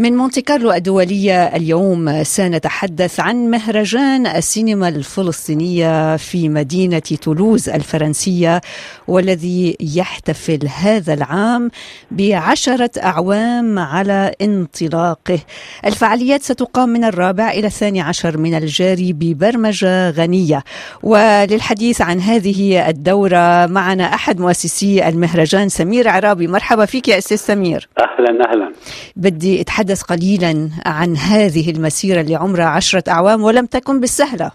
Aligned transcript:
من 0.00 0.16
مونتي 0.16 0.40
كارلو 0.40 0.72
الدولية 0.72 1.56
اليوم 1.56 2.22
سنتحدث 2.22 3.20
عن 3.20 3.50
مهرجان 3.50 4.26
السينما 4.26 4.88
الفلسطينية 4.88 6.16
في 6.16 6.48
مدينة 6.48 6.98
تولوز 6.98 7.68
الفرنسية 7.68 8.60
والذي 9.08 9.76
يحتفل 9.80 10.68
هذا 10.76 11.14
العام 11.14 11.70
بعشرة 12.10 12.90
أعوام 13.02 13.78
على 13.78 14.34
انطلاقه. 14.42 15.38
الفعاليات 15.86 16.42
ستقام 16.42 16.88
من 16.88 17.04
الرابع 17.04 17.50
إلى 17.50 17.66
الثاني 17.66 18.00
عشر 18.00 18.38
من 18.38 18.54
الجاري 18.54 19.12
ببرمجة 19.12 20.10
غنية. 20.10 20.64
وللحديث 21.02 22.02
عن 22.02 22.20
هذه 22.20 22.88
الدورة 22.88 23.66
معنا 23.66 24.14
أحد 24.14 24.40
مؤسسي 24.40 25.08
المهرجان 25.08 25.68
سمير 25.68 26.08
عرابي. 26.08 26.46
مرحبا 26.46 26.84
فيك 26.84 27.08
يا 27.08 27.18
أستاذ 27.18 27.36
سمير. 27.36 27.88
أهلا 27.98 28.50
أهلا. 28.50 28.72
بدي 29.16 29.64
نتحدث 29.84 30.02
قليلا 30.02 30.70
عن 30.86 31.10
هذه 31.16 31.70
المسيرة 31.76 32.20
اللي 32.20 32.34
عمرها 32.34 32.68
عشرة 32.76 33.04
أعوام 33.08 33.42
ولم 33.42 33.66
تكن 33.66 34.00
بالسهلة. 34.00 34.50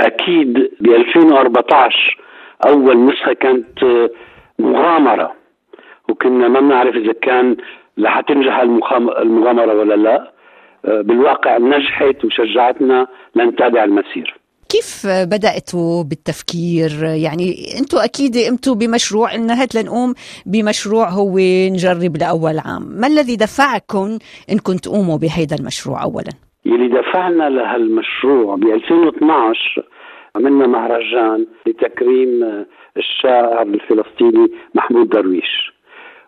أكيد 0.00 0.52
ب 0.80 0.86
2014 0.86 2.16
أول 2.66 3.06
نسخة 3.06 3.32
كانت 3.32 3.78
مغامرة 4.58 5.32
وكنا 6.08 6.48
ما 6.48 6.60
بنعرف 6.60 6.96
إذا 6.96 7.12
كان 7.12 7.56
رح 7.98 8.20
تنجح 8.20 8.58
المغامرة 9.22 9.74
ولا 9.74 9.94
لا. 9.94 10.32
بالواقع 10.84 11.58
نجحت 11.58 12.24
وشجعتنا 12.24 13.06
لنتابع 13.34 13.84
المسير 13.84 14.39
كيف 14.70 15.06
بدأتوا 15.06 16.02
بالتفكير؟ 16.02 16.90
يعني 17.04 17.54
أنتم 17.78 17.98
أكيد 17.98 18.36
قمتوا 18.36 18.74
بمشروع 18.74 19.34
إن 19.34 19.50
هات 19.50 19.74
لنقوم 19.74 20.14
بمشروع 20.46 21.08
هو 21.08 21.38
نجرب 21.74 22.16
لأول 22.16 22.58
عام. 22.58 22.82
ما 23.00 23.06
الذي 23.06 23.36
دفعكم 23.36 24.18
إنكم 24.52 24.76
تقوموا 24.76 25.18
بهذا 25.18 25.56
المشروع 25.60 26.02
أولا؟ 26.02 26.32
يلي 26.64 26.88
دفعنا 26.88 27.48
لهالمشروع 27.50 28.56
ب 28.56 28.62
2012 28.62 29.88
عملنا 30.36 30.66
مهرجان 30.66 31.46
لتكريم 31.66 32.64
الشاعر 32.96 33.62
الفلسطيني 33.62 34.46
محمود 34.74 35.08
درويش. 35.08 35.72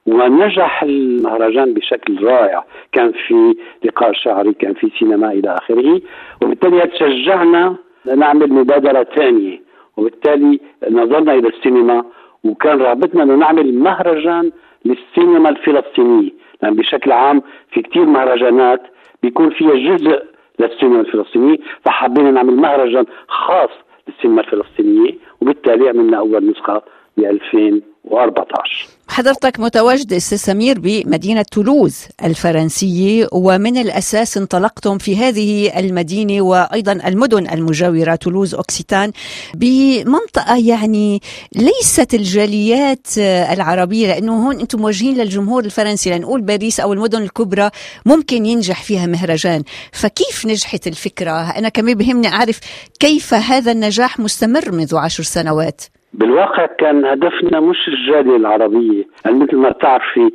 ونجح 0.07 0.83
المهرجان 0.83 1.75
بشكل 1.75 2.25
رائع. 2.25 2.65
كان 2.93 3.13
في 3.13 3.55
لقاء 3.85 4.13
شعري 4.13 4.53
كان 4.53 4.75
في 4.75 4.91
سينما 4.99 5.33
إلى 5.33 5.55
آخره. 5.55 6.01
وبالتالي 6.43 6.87
تشجعنا 6.87 7.77
نعمل 8.07 8.53
مبادرة 8.53 9.07
ثانية 9.17 9.61
وبالتالي 9.97 10.61
نظرنا 10.91 11.35
إلى 11.35 11.49
السينما 11.49 12.05
وكان 12.45 12.79
رغبتنا 12.79 13.23
أنه 13.23 13.35
نعمل 13.35 13.75
مهرجان 13.75 14.53
للسينما 14.85 15.49
الفلسطينية. 15.49 16.31
لأن 16.31 16.33
يعني 16.63 16.77
بشكل 16.77 17.13
عام 17.13 17.43
في 17.71 17.83
كثير 17.83 18.05
مهرجانات 18.05 18.83
بيكون 19.23 19.51
فيها 19.51 19.75
جزء 19.97 20.23
للسينما 20.59 21.01
الفلسطينية 21.01 21.57
فحبينا 21.85 22.31
نعمل 22.31 22.57
مهرجان 22.57 23.05
خاص 23.29 23.71
للسينما 24.09 24.41
الفلسطينية 24.41 25.15
وبالتالي 25.41 25.89
عملنا 25.89 26.19
أول 26.19 26.51
نسخة 26.51 26.83
ب 27.17 27.21
2014 27.21 28.89
حضرتك 29.09 29.61
متواجد 29.61 30.13
أستاذ 30.13 30.39
سمير 30.39 30.79
بمدينة 30.79 31.43
تولوز 31.43 31.97
الفرنسية 32.25 33.29
ومن 33.33 33.77
الأساس 33.77 34.37
انطلقتم 34.37 34.99
في 34.99 35.17
هذه 35.17 35.79
المدينة 35.79 36.43
وأيضا 36.43 36.93
المدن 36.93 37.51
المجاورة 37.51 38.15
تولوز 38.15 38.55
أوكسيتان 38.55 39.13
بمنطقة 39.55 40.57
يعني 40.57 41.23
ليست 41.57 42.15
الجاليات 42.15 43.07
العربية 43.19 44.07
لأنه 44.07 44.47
هون 44.47 44.61
أنتم 44.61 44.81
موجهين 44.81 45.17
للجمهور 45.17 45.65
الفرنسي. 45.65 46.11
لنقول 46.11 46.41
باريس 46.41 46.81
أو 46.81 46.93
المدن 46.93 47.23
الكبرى 47.23 47.71
ممكن 48.07 48.47
ينجح 48.47 48.83
فيها 48.83 49.07
مهرجان. 49.07 49.63
فكيف 49.93 50.47
نجحت 50.47 50.87
الفكرة؟ 50.87 51.51
أنا 51.51 51.69
كمان 51.69 51.95
بهمني 51.95 52.29
أعرف 52.29 52.61
كيف 53.01 53.35
هذا 53.35 53.73
النجاح 53.73 54.21
مستمر 54.21 54.73
منذ 54.73 54.97
عشر 54.97 55.23
سنوات؟ 55.23 55.81
بالواقع 56.15 56.67
كان 56.67 57.05
هدفنا 57.05 57.61
مش 57.61 57.89
الجالية 57.89 58.37
العربية 58.37 59.05
يعني 59.25 59.39
مثل 59.39 59.57
ما 59.57 59.69
بتعرفي 59.69 60.31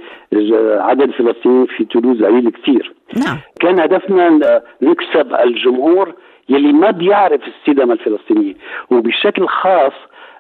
عدد 0.80 1.02
الفلسطينيين 1.02 1.66
في 1.66 1.86
تولوز 1.86 2.24
قليل 2.24 2.50
كثير 2.50 2.94
نعم. 3.26 3.38
كان 3.60 3.80
هدفنا 3.80 4.40
نكسب 4.82 5.34
الجمهور 5.44 6.14
يلي 6.50 6.74
ما 6.74 6.92
بيعرف 6.92 7.42
السينما 7.48 7.94
الفلسطينية 7.94 8.54
وبشكل 8.92 9.48
خاص 9.48 9.94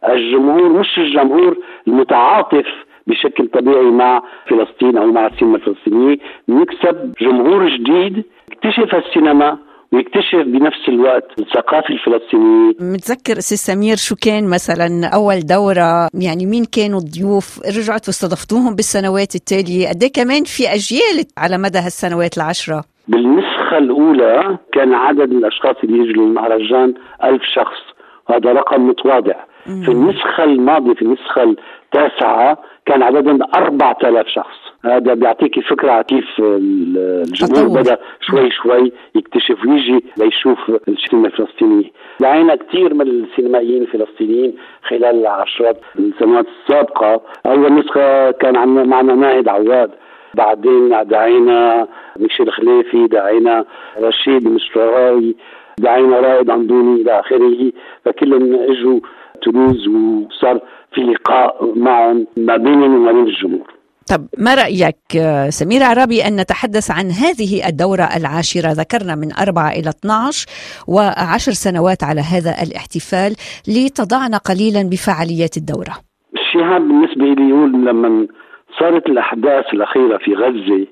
الجمهور 0.10 0.70
مش 0.70 0.98
الجمهور 0.98 1.58
المتعاطف 1.88 2.66
بشكل 3.08 3.48
طبيعي 3.48 3.92
مع 3.92 4.24
فلسطين 4.48 4.98
أو 4.98 5.12
مع 5.12 5.28
السينما 5.28 5.56
الفلسطينية 5.56 6.18
نكسب 6.50 7.14
جمهور 7.22 7.70
جديد 7.70 8.24
اكتشف 8.52 8.96
السينما 8.96 9.58
ويكتشف 9.94 10.44
بنفس 10.46 10.90
الوقت 10.90 11.28
الثقافة 11.40 11.90
الفلسطينية. 11.90 12.74
متذكر 12.94 13.38
أستاذ 13.38 13.58
سمير 13.58 13.96
شو 13.96 14.16
كان 14.16 14.50
مثلا 14.50 15.08
أول 15.16 15.40
دورة؟ 15.40 16.08
يعني 16.14 16.46
مين 16.46 16.66
كانوا 16.66 17.00
الضيوف؟ 17.00 17.60
رجعتوا 17.78 18.10
استضفتوهم 18.10 18.76
بالسنوات 18.76 19.36
التالية. 19.36 19.90
قد 19.90 20.04
إيه 20.04 20.12
كمان 20.12 20.44
في 20.44 20.64
أجيال 20.68 21.26
على 21.38 21.58
مدى 21.58 21.78
هالسنوات 21.78 22.38
العشرة؟ 22.38 22.84
بالنسخة 23.08 23.78
الأولى 23.78 24.58
كان 24.74 24.94
عدد 24.94 25.32
الأشخاص 25.32 25.76
اللي 25.84 25.98
يجوا 25.98 26.24
للمهرجان 26.24 26.94
ألف 27.24 27.42
شخص. 27.56 27.97
وهذا 28.30 28.52
رقم 28.52 28.88
متواضع. 28.88 29.36
في 29.86 29.92
النسخة 29.92 30.44
الماضية 30.44 30.94
في 30.94 31.02
النسخة 31.02 31.56
التاسعة 31.86 32.58
كان 32.86 33.04
عددهم 33.04 33.40
4000 33.56 34.28
شخص. 34.28 34.58
هذا 34.86 35.14
بيعطيكي 35.14 35.62
فكرة 35.62 35.92
على 35.92 36.04
كيف 36.04 36.26
الجمهور 36.40 37.82
بدأ 37.82 37.98
شوي 38.22 38.52
شوي 38.52 38.92
يكتشف 39.16 39.66
ويجي 39.66 40.04
ليشوف 40.18 40.72
السينما 40.88 41.28
الفلسطينية. 41.28 41.92
دعينا 42.20 42.56
كثير 42.56 42.94
من 42.94 43.08
السينمائيين 43.08 43.82
الفلسطينيين 43.82 44.54
خلال 44.84 45.16
العشرات 45.22 45.78
السنوات 46.00 46.46
السابقة. 46.62 47.22
أول 47.46 47.74
نسخة 47.74 48.32
كان 48.32 48.88
معنا 48.88 49.16
ناهد 49.16 49.48
عواد 49.48 49.92
بعدين 50.34 50.90
دعينا 51.04 51.88
ميشيل 52.18 52.52
خليفي 52.52 53.08
دعينا 53.08 53.66
رشيد 54.00 54.48
مشراوي 54.48 55.36
دعينا 55.80 56.20
رائد 56.20 56.50
اندوني 56.50 57.02
إلى 57.02 57.20
آخره 57.20 57.72
فكلهم 58.06 58.54
إجوا 58.54 59.00
تولوز 59.42 59.88
وصار 59.88 60.60
في 60.94 61.02
لقاء 61.02 61.74
معهم 61.76 62.28
ما 62.38 62.58
بينهم 62.58 62.96
وما 62.96 63.12
بين 63.12 63.24
الجمهور. 63.24 63.78
طب 64.10 64.28
ما 64.38 64.56
رأيك 64.56 64.98
سمير 65.50 65.84
عرابي 65.84 66.28
أن 66.28 66.36
نتحدث 66.42 66.92
عن 66.92 67.06
هذه 67.06 67.68
الدورة 67.70 68.10
العاشرة؟ 68.18 68.72
ذكرنا 68.72 69.16
من 69.16 69.34
أربعة 69.34 69.70
إلى 69.70 69.90
12 69.90 70.48
وعشر 70.88 71.52
سنوات 71.52 72.04
على 72.04 72.22
هذا 72.22 72.52
الاحتفال 72.64 73.36
لتضعنا 73.68 74.38
قليلا 74.38 74.90
بفعاليات 74.90 75.58
الدورة. 75.58 75.94
الشهاب 76.34 76.82
بالنسبة 76.82 77.26
لي 77.26 77.50
يقول 77.50 77.72
لما 77.72 78.28
صارت 78.80 79.06
الأحداث 79.10 79.66
الأخيرة 79.74 80.18
في 80.18 80.34
غزة 80.34 80.88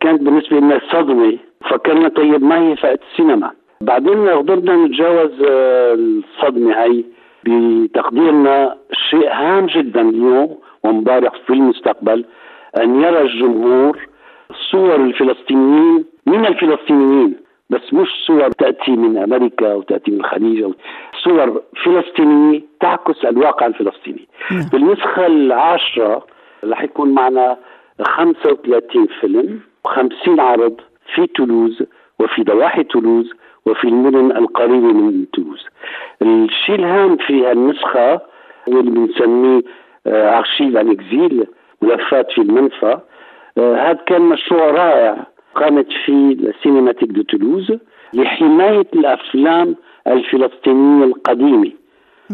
كانت 0.00 0.22
بالنسبة 0.22 0.56
لنا 0.56 0.80
صدمة. 0.92 1.38
فكرنا 1.70 2.08
طيب 2.08 2.42
ما 2.42 2.58
هي 2.58 2.76
فائدة 2.76 3.00
السينما؟ 3.12 3.50
بعدين 3.80 4.28
قدرنا 4.28 4.76
نتجاوز 4.86 5.32
الصدمة 5.42 6.82
هاي 6.82 7.04
بتقديرنا 7.44 8.76
شيء 9.10 9.28
هام 9.32 9.66
جدا 9.66 10.00
اليوم 10.00 10.58
ومبارح 10.84 11.32
في 11.46 11.52
المستقبل 11.52 12.24
أن 12.82 13.00
يرى 13.02 13.20
الجمهور 13.20 14.08
صور 14.70 14.94
الفلسطينيين 14.96 16.04
من 16.26 16.46
الفلسطينيين 16.46 17.36
بس 17.70 17.94
مش 17.94 18.08
صور 18.26 18.50
تأتي 18.50 18.90
من 18.90 19.18
أمريكا 19.18 19.72
أو 19.72 19.82
تأتي 19.82 20.10
من 20.10 20.20
الخليج 20.20 20.62
أو 20.62 20.74
صور 21.24 21.62
فلسطينية 21.84 22.62
تعكس 22.80 23.24
الواقع 23.24 23.66
الفلسطيني 23.66 24.28
نعم. 24.50 24.68
بالنسخة 24.72 25.26
العاشرة 25.26 26.26
رح 26.64 26.82
يكون 26.82 27.14
معنا 27.14 27.56
35 28.02 29.06
فيلم 29.20 29.60
و50 29.88 30.40
عرض 30.40 30.80
في 31.14 31.26
تولوز 31.26 31.82
وفي 32.20 32.42
ضواحي 32.42 32.84
تولوز 32.84 33.30
وفي 33.66 33.84
المدن 33.84 34.36
القريبة 34.36 34.92
من 34.92 35.26
تولوز 35.32 35.66
الشيء 36.22 36.74
الهام 36.74 37.16
في 37.16 37.52
النسخة 37.52 38.12
هو 38.68 38.80
اللي 38.80 38.90
بنسميه 38.90 39.62
Archives 40.06 40.76
en 40.76 40.90
exil 40.90 41.46
ملفات 41.82 42.30
في 42.32 42.40
المنفى 42.40 42.98
هذا 43.58 43.98
كان 44.06 44.22
مشروع 44.22 44.70
رائع 44.70 45.26
قامت 45.54 45.86
فيه 46.04 46.32
ال 46.32 46.38
Cinémathèque 46.38 47.08
de 47.08 47.22
Toulouse 47.22 47.72
لحماية 48.14 48.86
الأفلام 48.94 49.76
الفلسطينية 50.06 51.04
القديمة. 51.04 51.70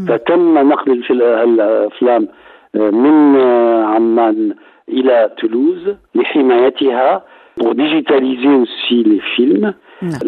فتم 0.09 0.59
نقل 0.69 1.05
الأفلام 1.11 2.29
من 2.75 3.37
عمان 3.85 4.55
إلى 4.89 5.31
تولوز 5.39 5.95
لحمايتها. 6.15 7.25
وديجيتاليزي 7.61 8.65
aussi 8.65 9.03
les 9.05 9.21
films. 9.37 9.73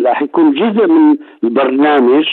راح 0.06 0.23
يكون 0.23 0.53
جزء 0.55 0.87
من 0.87 1.17
البرنامج 1.44 2.26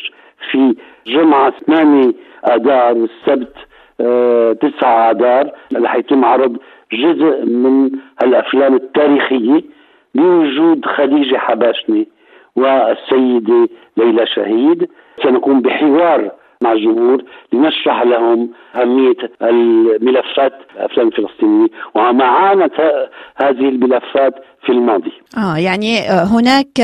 في 0.51 0.75
جمعة 1.07 1.53
8 1.67 2.13
آذار 2.45 2.97
والسبت 2.97 3.53
آه 4.01 4.53
تسعة 4.53 5.11
آذار 5.11 5.51
رح 5.75 5.95
يتم 5.95 6.25
عرض 6.25 6.57
جزء 6.93 7.45
من 7.45 7.89
الأفلام 8.23 8.75
التاريخية 8.75 9.61
بوجود 10.15 10.85
خديجة 10.85 11.37
حباشني 11.37 12.07
والسيدة 12.55 13.69
ليلى 13.97 14.25
شهيد 14.27 14.89
سنقوم 15.23 15.61
بحوار 15.61 16.31
مع 16.63 16.71
الجمهور 16.71 17.23
لنشرح 17.53 18.01
لهم 18.03 18.49
أهمية 18.75 19.15
الملفات 19.41 20.53
الأفلام 20.75 21.07
الفلسطينية 21.07 21.67
وما 21.95 22.23
عانت 22.25 22.73
هذه 23.35 23.69
الملفات 23.69 24.33
في 24.65 24.71
الماضي. 24.71 25.11
آه 25.37 25.57
يعني 25.57 25.99
هناك 26.09 26.79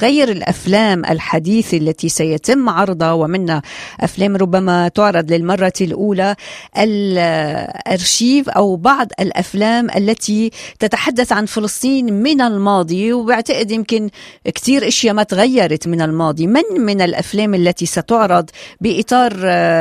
غير 0.00 0.28
الأفلام 0.28 1.04
الحديثة 1.04 1.78
التي 1.78 2.08
سيتم 2.08 2.68
عرضها 2.68 3.12
ومنها 3.12 3.62
أفلام 4.00 4.36
ربما 4.36 4.88
تعرض 4.88 5.32
للمرة 5.32 5.72
الأولى 5.80 6.34
الأرشيف 6.78 8.48
أو 8.48 8.76
بعض 8.76 9.06
الأفلام 9.20 9.90
التي 9.96 10.50
تتحدث 10.78 11.32
عن 11.32 11.46
فلسطين 11.46 12.22
من 12.22 12.40
الماضي 12.40 13.12
وبعتقد 13.12 13.70
يمكن 13.70 14.10
كثير 14.44 14.88
أشياء 14.88 15.14
ما 15.14 15.22
تغيرت 15.22 15.88
من 15.88 16.00
الماضي. 16.00 16.46
من 16.46 16.62
من 16.78 17.00
الأفلام 17.00 17.54
التي 17.54 17.86
ستعرض 17.86 18.50
بإطار 18.80 19.32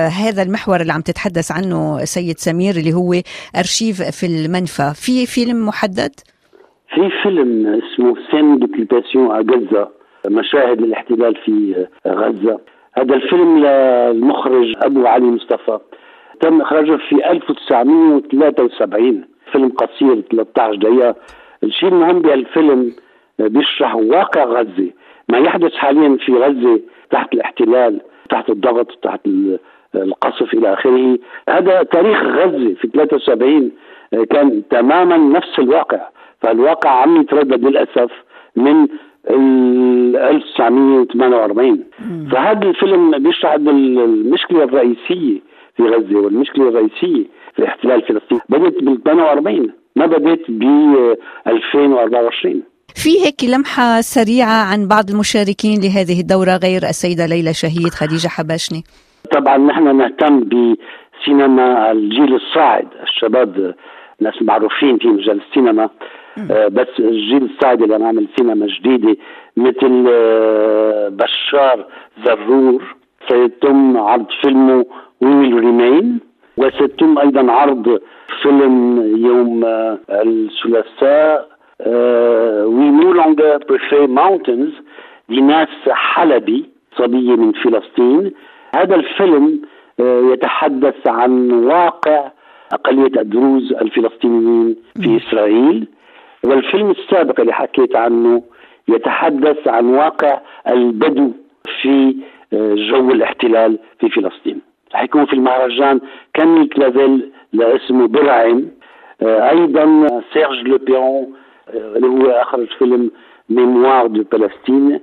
هذا 0.08 0.42
المحور 0.42 0.82
اللي 0.82 0.94
عم 0.94 1.02
تتحدث 1.02 1.52
عنه 1.52 2.06
سيد 2.06 2.40
سمير 2.40 2.78
اللي 2.78 2.94
هو 2.94 3.22
أرشيف 3.56 4.02
في 4.02 4.26
المنفى؟ 4.26 4.94
في 4.96 5.26
فيلم 5.26 5.68
محدد؟ 5.68 6.12
في 6.90 7.10
فيلم 7.24 7.82
اسمه 7.84 8.16
Scènes 8.32 8.60
d'occupation 8.60 9.32
à 9.32 9.46
Gaza 9.52 9.90
مشاهد 10.30 10.82
الاحتلال 10.82 11.36
في 11.36 11.88
غزة. 12.08 12.60
هذا 12.94 13.16
الفيلم 13.16 13.58
للمخرج 13.66 14.74
أبو 14.82 15.06
علي 15.06 15.26
مصطفى. 15.26 15.80
تم 16.40 16.62
إخراجه 16.62 16.96
في 17.10 17.32
1973 17.32 19.26
فيلم 19.52 19.70
قصير 19.70 20.22
13 20.32 20.76
دقيقة. 20.76 21.16
الشيء 21.64 21.90
المهم 21.90 22.20
بهالفيلم 22.20 22.92
بيشرح 23.40 23.96
واقع 23.96 24.44
غزة. 24.44 24.92
ما 25.30 25.38
يحدث 25.38 25.74
حاليا 25.74 26.18
في 26.26 26.34
غزة 26.34 26.80
تحت 27.10 27.34
الاحتلال 27.34 28.02
تحت 28.30 28.50
الضغط 28.50 28.92
تحت 29.02 29.22
القصف 29.96 30.54
إلى 30.54 30.74
آخره. 30.74 31.18
هذا 31.50 31.84
تاريخ 31.84 32.24
غزة 32.24 32.74
في 32.74 32.88
73 32.88 33.72
كان 34.30 34.64
تماما 34.70 35.18
نفس 35.18 35.60
الواقع. 35.60 36.02
فالواقع 36.42 36.90
عم 36.90 37.22
يتردد 37.22 37.66
للأسف 37.66 38.12
من 38.56 38.88
1948 39.30 41.84
فهذا 42.32 42.68
الفيلم 42.68 43.24
بيشرح 43.24 43.54
المشكلة 43.54 44.64
الرئيسية 44.64 45.40
في 45.78 45.84
غزة 45.84 46.20
والمشكلة 46.20 46.70
الرئيسية 46.70 47.24
في 47.54 47.60
الاحتلال 47.60 47.96
الفلسطيني 47.96 48.42
بدأت 48.50 48.84
بال 48.84 49.04
48 49.04 49.70
ما 49.96 50.06
بدأت 50.06 50.40
ب 50.50 50.64
2024 51.48 52.64
في 52.96 53.10
هيك 53.26 53.44
لمحة 53.44 54.02
سريعة 54.02 54.72
عن 54.72 54.88
بعض 54.88 55.10
المشاركين 55.10 55.82
لهذه 55.82 56.20
الدورة 56.22 56.60
غير 56.64 56.84
السيدة 56.84 57.26
ليلى 57.26 57.54
شهيد 57.54 57.90
خديجة 57.90 58.28
حباشني. 58.28 58.84
طبعا 59.32 59.58
نحن 59.58 59.98
نهتم 59.98 60.40
بسينما 60.40 61.92
الجيل 61.92 62.36
الصاعد. 62.36 62.88
الشباب 63.04 63.76
ناس 64.22 64.34
معروفين 64.42 64.98
في 64.98 65.08
مجال 65.08 65.42
السينما. 65.50 65.90
بس 66.68 66.88
الجيل 67.00 67.44
الصاعد 67.44 67.82
اللي 67.82 68.06
عامل 68.06 68.28
سينما 68.38 68.68
جديدة 68.68 69.18
مثل 69.58 70.06
آه 70.10 71.10
بشار 71.10 71.86
زرور 72.26 72.84
سيتم 73.30 73.98
عرض 73.98 74.26
فيلمه 74.42 74.86
We 75.22 75.36
Will 75.36 75.54
Remain 75.54 76.20
وسيتم 76.58 77.18
أيضا 77.20 77.52
عرض 77.52 78.00
فيلم 78.42 79.04
يوم 79.26 79.66
آه 79.66 79.98
الثلاثاء 80.10 81.58
We 82.66 82.90
No 82.90 83.14
Longer 83.14 83.58
Prefer 83.70 84.08
Mountains 84.08 84.74
لإيناس 85.30 85.70
حلبي 85.90 86.70
صبية 86.98 87.36
من 87.36 87.52
فلسطين. 87.52 88.32
هذا 88.76 88.96
الفيلم 88.96 89.62
آه، 90.00 90.22
يتحدث 90.34 91.08
عن 91.08 91.52
واقع 91.52 92.32
أقلية 92.74 93.22
الدروز 93.22 93.74
الفلسطينيين 93.74 94.76
في 95.02 95.18
إسرائيل. 95.18 95.88
والفيلم 96.44 96.92
السابق 96.92 97.40
اللي 97.40 97.54
حكيت 97.54 97.96
عنه 97.96 98.44
يتحدث 98.88 99.68
عن 99.68 99.86
واقع 99.86 100.40
البدو 100.68 101.32
في 101.82 102.16
آه، 102.54 102.74
جو 102.76 103.12
الاحتلال 103.12 103.80
في 104.00 104.10
فلسطين. 104.10 104.62
رح 104.94 105.04
يكون 105.04 105.26
في 105.26 105.34
المهرجان 105.34 106.00
Camille 106.34 106.68
Clavel 106.68 107.32
اللي 107.54 107.81
اسمه 107.81 108.08
برعم 108.08 108.68
آه، 109.22 109.50
أيضا 109.50 110.08
Serge 110.34 110.68
Le 110.68 110.87
Péron 110.87 111.34
آه، 111.70 111.96
اللي 111.96 112.08
هو 112.08 112.30
اخرج 112.30 112.68
فيلم 112.80 113.12
Mémoires 113.50 114.08
de 114.08 114.24
Palestine 114.32 115.00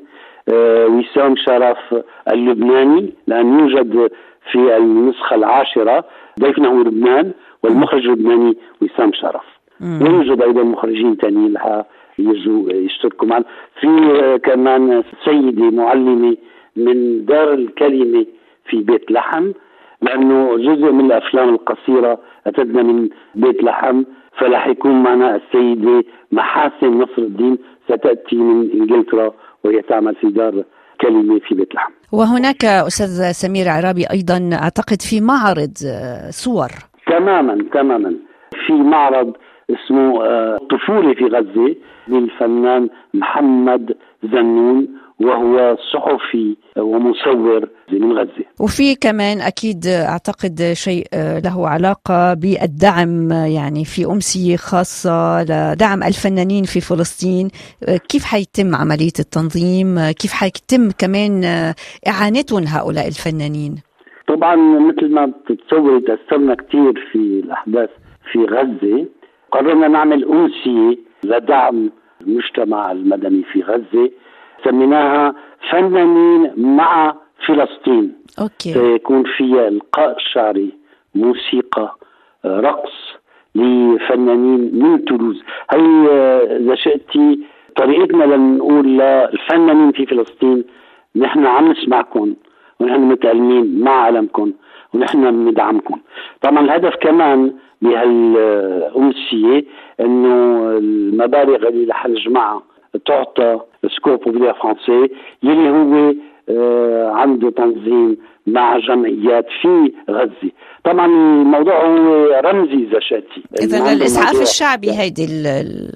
وسام 0.88 1.36
شرف 1.36 1.94
اللبناني 2.30 3.12
لأن 3.26 3.58
يوجد 3.58 4.10
في 4.52 4.76
النسخة 4.76 5.34
العاشرة 5.34 6.04
ضيفنا 6.40 6.68
هو 6.68 6.80
لبنان 6.80 7.32
والمخرج 7.62 8.06
اللبناني 8.06 8.56
وسام 8.82 9.12
شرف. 9.12 9.53
ويوجد 9.82 10.42
أيضا 10.42 10.62
مخرجين 10.62 11.16
ثانيين 11.16 11.52
لها 11.52 11.84
يجوا 12.18 12.72
يشتركوا 12.72 13.28
معنا 13.28 13.44
في 13.80 13.88
كمان 14.44 15.02
سيده 15.24 15.70
معلمه 15.70 16.36
من 16.76 17.24
دار 17.24 17.52
الكلمة 17.54 18.26
في 18.68 18.76
بيت 18.76 19.10
لحم 19.10 19.52
لأنه 20.02 20.56
جزء 20.56 20.92
من 20.92 21.04
الأفلام 21.04 21.48
القصيرة 21.48 22.18
أتتنا 22.46 22.82
من 22.82 23.08
بيت 23.34 23.62
لحم 23.62 24.02
فرح 24.38 24.66
يكون 24.66 25.02
معنا 25.02 25.36
السيده 25.36 26.04
محاسن 26.32 26.86
نصر 26.86 27.18
الدين 27.18 27.58
ستأتي 27.84 28.36
من 28.36 28.70
إنجلترا 28.70 29.32
وهي 29.64 29.82
تعمل 29.82 30.14
في 30.14 30.26
دار 30.26 30.64
كلمة 31.00 31.40
في 31.48 31.54
بيت 31.54 31.74
لحم. 31.74 31.92
وهناك 32.12 32.64
أستاذ 32.64 33.32
سمير 33.32 33.68
عرابي 33.68 34.04
أيضا 34.12 34.50
أعتقد 34.62 35.02
في 35.02 35.20
معرض 35.20 35.74
صور. 36.30 36.70
تماما 37.06 37.64
تماما 37.72 38.14
في 38.66 38.72
معرض 38.72 39.32
اسمه 39.70 40.24
آه، 40.24 40.58
طفولة 40.70 41.14
في 41.14 41.24
غزة 41.24 41.76
للفنان 42.08 42.88
محمد 43.14 43.94
زنون 44.22 44.88
وهو 45.20 45.76
صحفي 45.92 46.56
ومصور 46.76 47.68
من 47.92 48.12
غزة. 48.12 48.44
وفي 48.60 48.94
كمان 48.94 49.40
أكيد 49.40 49.86
أعتقد 49.86 50.72
شيء 50.72 51.06
آه، 51.14 51.38
له 51.38 51.68
علاقة 51.68 52.34
بالدعم 52.34 53.30
يعني 53.32 53.84
في 53.84 54.06
أمسية 54.06 54.56
خاصة 54.56 55.42
لدعم 55.42 56.02
الفنانين 56.02 56.64
في 56.64 56.80
فلسطين. 56.80 57.48
آه، 57.88 57.96
كيف 57.96 58.24
حيتم 58.24 58.74
عملية 58.74 59.18
التنظيم؟ 59.18 60.10
كيف 60.10 60.32
حيتم 60.32 60.90
كمان 60.98 61.44
إعانتهم 62.08 62.64
هؤلاء 62.66 63.06
الفنانين؟ 63.08 63.74
طبعا 64.28 64.56
مثل 64.56 65.10
ما 65.14 65.26
بتتصوري 65.26 66.00
تأثرنا 66.00 66.54
كثير 66.54 67.08
في 67.12 67.18
الأحداث 67.18 67.90
في 68.32 68.38
غزة. 68.38 69.06
قررنا 69.54 69.88
نعمل 69.88 70.24
أمسية 70.24 70.98
لدعم 71.24 71.90
المجتمع 72.20 72.92
المدني 72.92 73.42
في 73.42 73.62
غزة 73.62 74.10
سميناها 74.64 75.34
فنانين 75.70 76.52
مع 76.56 77.14
فلسطين. 77.46 78.12
أوكي. 78.40 78.72
سيكون 78.72 79.24
فيها 79.36 79.68
إلقاء 79.68 80.16
شعري 80.18 80.70
موسيقى 81.14 81.96
رقص 82.46 82.92
لفنانين 83.54 84.70
من 84.82 85.04
تولوز. 85.04 85.42
هي 85.70 86.08
إذا 86.60 86.74
شئتي 86.74 87.40
طريقتنا 87.76 88.24
لنقول 88.24 88.86
للفنانين 88.98 89.92
في 89.92 90.06
فلسطين 90.06 90.64
نحن 91.16 91.46
عم 91.46 91.70
نسمعكم 91.70 92.34
ونحن 92.80 93.00
متألمين 93.00 93.80
مع 93.80 93.90
عالمكم 93.90 94.52
ونحن 94.94 95.44
بندعمكم 95.44 96.00
طبعا 96.42 96.60
الهدف 96.60 96.94
كمان 97.00 97.52
بهالأمسية 97.82 99.64
إنه 100.00 100.68
المبالغ 100.78 101.68
اللي 101.68 101.90
رح 101.90 102.06
نجمعها 102.06 102.62
تعطى 103.06 103.60
Secours 103.96 104.16
populaire 104.16 104.54
français 104.54 105.10
يلي 105.42 105.70
هو 105.70 106.14
آه 106.48 107.10
عنده 107.10 107.50
تنظيم 107.50 108.16
مع 108.46 108.78
جمعيات 108.78 109.46
في 109.62 109.92
غزة. 110.10 110.50
طبعا 110.84 111.06
الموضوع 111.06 111.86
هو 111.86 112.40
رمزي 112.44 112.74
إذا 112.74 113.00
شاتي 113.00 113.42
اذا 113.60 113.92
الاسعاف 113.92 114.42
الشعبي 114.42 114.92
هيدي 114.92 115.26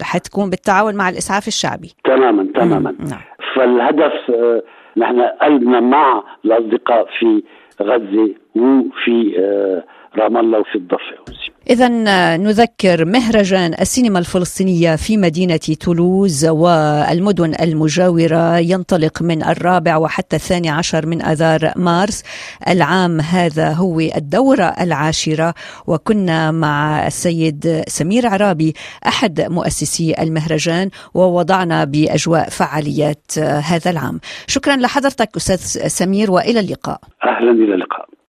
حتكون 0.02 0.50
بالتعاون 0.50 0.94
مع 0.94 1.08
الإسعاف 1.08 1.48
الشعبي. 1.48 1.92
تماما 2.04 2.48
تماما. 2.54 2.94
نعم. 2.98 3.20
فالهدف 3.54 4.30
آه 4.30 4.62
نحن 4.96 5.20
قلبنا 5.20 5.80
مع 5.80 6.22
الأصدقاء 6.44 7.06
في 7.18 7.42
غزة 7.82 8.34
وفي 8.56 9.34
آه 9.38 9.84
رام 10.18 10.36
الله 10.36 10.58
وفي 10.58 10.76
الضفة. 10.76 11.16
إذا 11.70 11.88
نذكر 12.36 13.04
مهرجان 13.04 13.74
السينما 13.80 14.18
الفلسطينية 14.18 14.96
في 14.96 15.16
مدينة 15.16 15.56
تولوز 15.56 16.46
والمدن 16.46 17.54
المجاورة 17.60 18.58
ينطلق 18.58 19.22
من 19.22 19.44
الرابع 19.44 19.96
وحتى 19.96 20.36
الثاني 20.36 20.70
عشر 20.70 21.06
من 21.06 21.22
أذار 21.22 21.72
مارس 21.76 22.22
العام. 22.68 23.20
هذا 23.20 23.72
هو 23.72 24.00
الدورة 24.00 24.74
العاشرة. 24.80 25.54
وكنا 25.86 26.50
مع 26.50 27.06
السيد 27.06 27.82
سمير 27.88 28.26
عرابي 28.26 28.74
أحد 29.06 29.40
مؤسسي 29.40 30.14
المهرجان 30.22 30.90
ووضعنا 31.14 31.84
بأجواء 31.84 32.48
فعاليات 32.48 33.38
هذا 33.38 33.90
العام. 33.90 34.20
شكرا 34.46 34.76
لحضرتك 34.76 35.36
أستاذ 35.36 35.86
سمير 35.88 36.30
وإلى 36.30 36.60
اللقاء. 36.60 37.00
أهلا 37.24 37.50
إلى 37.50 37.74
اللقاء. 37.74 38.07